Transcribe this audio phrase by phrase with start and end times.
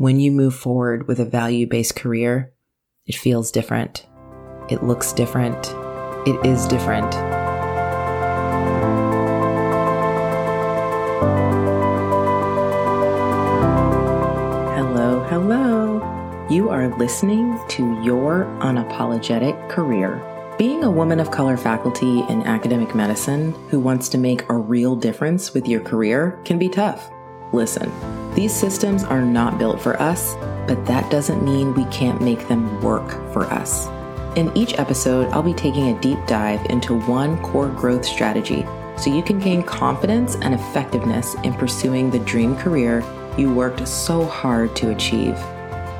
[0.00, 2.52] When you move forward with a value based career,
[3.04, 4.06] it feels different.
[4.70, 5.74] It looks different.
[6.24, 7.12] It is different.
[14.76, 16.46] Hello, hello.
[16.48, 20.22] You are listening to Your Unapologetic Career.
[20.58, 24.94] Being a woman of color faculty in academic medicine who wants to make a real
[24.94, 27.10] difference with your career can be tough.
[27.52, 27.90] Listen,
[28.38, 30.36] these systems are not built for us,
[30.68, 33.88] but that doesn't mean we can't make them work for us.
[34.36, 38.64] In each episode, I'll be taking a deep dive into one core growth strategy
[38.96, 43.02] so you can gain confidence and effectiveness in pursuing the dream career
[43.36, 45.36] you worked so hard to achieve.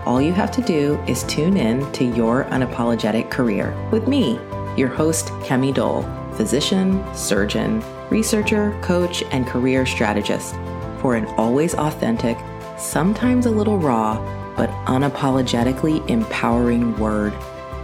[0.07, 4.39] All you have to do is tune in to Your Unapologetic Career with me,
[4.77, 10.55] your host, Kemi Doll, physician, surgeon, researcher, coach, and career strategist
[11.01, 12.37] for an always authentic,
[12.77, 14.17] sometimes a little raw,
[14.57, 17.33] but unapologetically empowering word.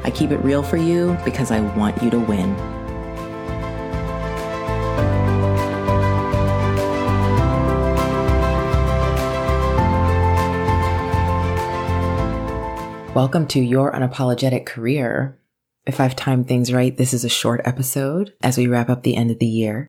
[0.02, 2.56] I keep it real for you because I want you to win.
[13.14, 15.38] Welcome to Your Unapologetic Career.
[15.86, 19.14] If I've timed things right, this is a short episode as we wrap up the
[19.14, 19.86] end of the year.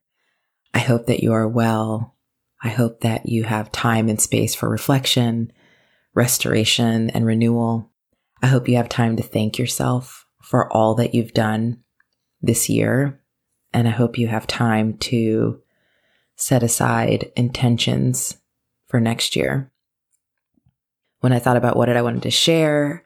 [0.72, 2.15] I hope that you are well
[2.62, 5.52] I hope that you have time and space for reflection,
[6.14, 7.90] restoration, and renewal.
[8.42, 11.82] I hope you have time to thank yourself for all that you've done
[12.40, 13.20] this year.
[13.72, 15.60] And I hope you have time to
[16.36, 18.36] set aside intentions
[18.86, 19.70] for next year.
[21.20, 23.04] When I thought about what I wanted to share,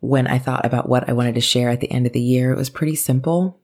[0.00, 2.52] when I thought about what I wanted to share at the end of the year,
[2.52, 3.59] it was pretty simple.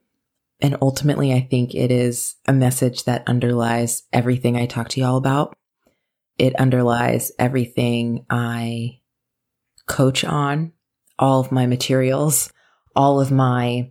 [0.60, 5.16] And ultimately, I think it is a message that underlies everything I talk to y'all
[5.16, 5.54] about.
[6.38, 9.00] It underlies everything I
[9.86, 10.72] coach on,
[11.18, 12.52] all of my materials,
[12.94, 13.90] all of my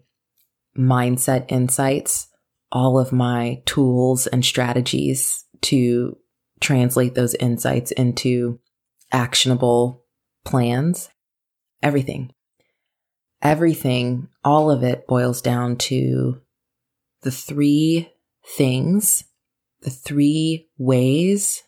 [0.78, 2.28] mindset insights,
[2.72, 6.18] all of my tools and strategies to
[6.60, 8.60] translate those insights into
[9.12, 10.04] actionable
[10.44, 11.10] plans.
[11.82, 12.32] Everything.
[13.42, 16.42] Everything, all of it boils down to
[17.26, 18.14] the three
[18.56, 19.24] things,
[19.82, 21.64] the three ways,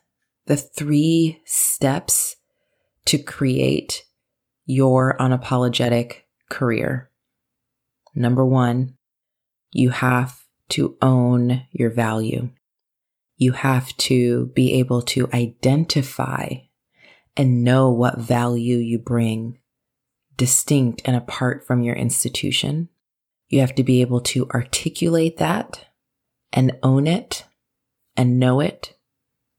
[0.45, 2.35] the three steps
[3.05, 4.03] to create
[4.67, 6.17] your unapologetic
[6.51, 7.09] career.
[8.13, 8.97] Number one,
[9.71, 12.51] you have to own your value.
[13.35, 16.49] You have to be able to identify
[17.35, 19.57] and know what value you bring
[20.35, 22.89] distinct and apart from your institution.
[23.49, 25.85] You have to be able to articulate that
[26.51, 27.45] and own it
[28.15, 28.95] and know it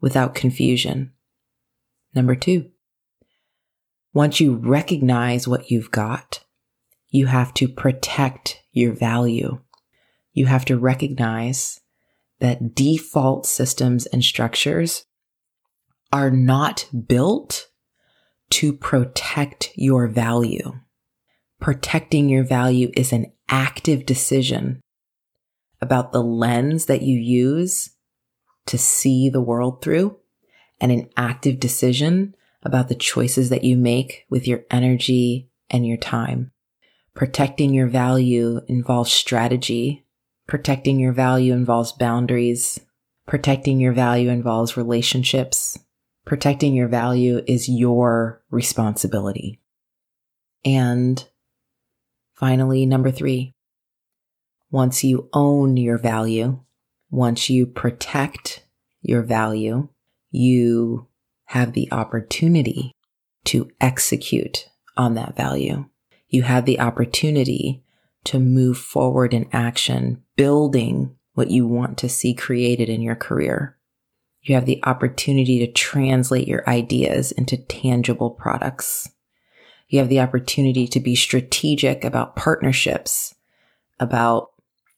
[0.00, 1.12] without confusion.
[2.14, 2.70] Number two,
[4.12, 6.44] once you recognize what you've got,
[7.10, 9.60] you have to protect your value.
[10.32, 11.80] You have to recognize
[12.40, 15.04] that default systems and structures
[16.12, 17.68] are not built
[18.50, 20.78] to protect your value.
[21.60, 24.80] Protecting your value is an active decision
[25.80, 27.90] about the lens that you use
[28.66, 30.16] to see the world through
[30.80, 35.96] and an active decision about the choices that you make with your energy and your
[35.96, 36.52] time.
[37.14, 40.06] Protecting your value involves strategy.
[40.46, 42.80] Protecting your value involves boundaries.
[43.26, 45.78] Protecting your value involves relationships.
[46.24, 49.60] Protecting your value is your responsibility.
[50.64, 51.26] And
[52.38, 53.52] Finally, number three,
[54.70, 56.60] once you own your value,
[57.10, 58.64] once you protect
[59.02, 59.88] your value,
[60.30, 61.08] you
[61.46, 62.92] have the opportunity
[63.44, 65.86] to execute on that value.
[66.28, 67.82] You have the opportunity
[68.24, 73.76] to move forward in action, building what you want to see created in your career.
[74.42, 79.08] You have the opportunity to translate your ideas into tangible products.
[79.88, 83.34] You have the opportunity to be strategic about partnerships,
[83.98, 84.50] about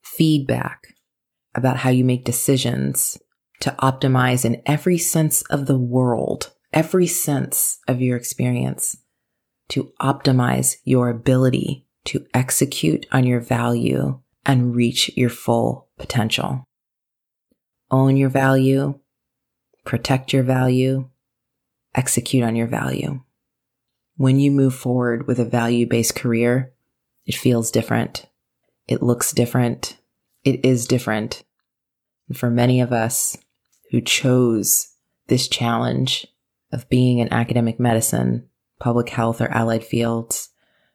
[0.02, 0.94] feedback,
[1.54, 3.16] about how you make decisions
[3.60, 8.96] to optimize in every sense of the world, every sense of your experience
[9.68, 16.64] to optimize your ability to execute on your value and reach your full potential.
[17.90, 18.98] Own your value,
[19.84, 21.08] protect your value,
[21.94, 23.20] execute on your value
[24.20, 26.74] when you move forward with a value based career,
[27.24, 28.26] it feels different.
[28.86, 29.96] It looks different.
[30.44, 31.42] It is different.
[32.28, 33.38] And for many of us
[33.90, 34.92] who chose
[35.28, 36.26] this challenge
[36.70, 38.46] of being in academic medicine
[38.78, 40.50] public health, or allied fields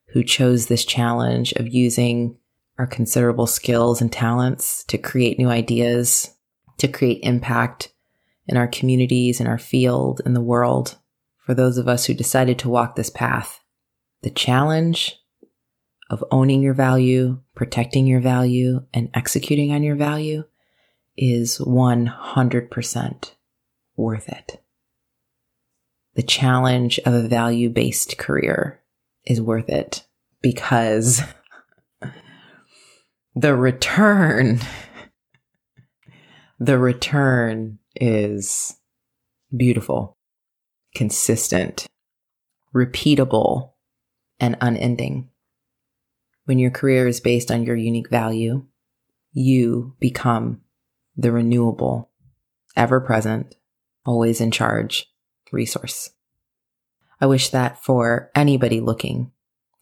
[0.10, 2.38] who chose this challenge of using
[2.78, 6.36] our considerable skills and talents to create new ideas,
[6.78, 7.92] to create impact
[8.46, 11.00] in our communities, in our field, in the world.
[11.46, 13.62] For those of us who decided to walk this path,
[14.24, 15.22] the challenge
[16.10, 20.46] of owning your value, protecting your value, and executing on your value
[21.16, 23.32] is 100%
[23.96, 24.60] worth it.
[26.16, 28.82] The challenge of a value based career
[29.24, 30.04] is worth it
[30.42, 31.22] because
[33.36, 34.62] the return,
[36.60, 38.78] the return is
[39.56, 40.15] beautiful,
[40.96, 41.86] consistent,
[42.74, 43.74] repeatable,
[44.40, 45.30] and unending.
[46.46, 48.66] When your career is based on your unique value,
[49.34, 50.62] you become
[51.16, 52.10] the renewable,
[52.76, 53.56] ever present,
[54.06, 55.12] always in charge
[55.52, 56.12] resource.
[57.20, 59.32] I wish that for anybody looking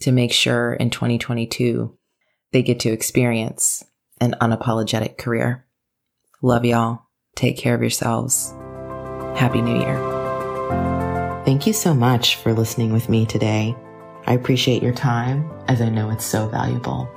[0.02, 1.98] to make sure in 2022
[2.52, 3.84] they get to experience
[4.22, 5.66] an unapologetic career.
[6.42, 7.08] Love y'all.
[7.36, 8.54] Take care of yourselves.
[9.36, 10.23] Happy New Year.
[11.46, 13.76] Thank you so much for listening with me today.
[14.28, 17.10] I appreciate your time as I know it's so valuable.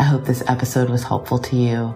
[0.00, 1.94] I hope this episode was helpful to you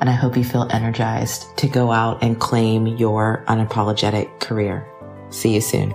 [0.00, 4.86] and I hope you feel energized to go out and claim your unapologetic career.
[5.30, 5.92] See you soon.